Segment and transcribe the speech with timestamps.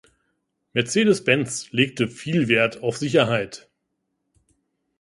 [0.73, 3.69] Mercedes-Benz legte viel Wert auf Sicherheit.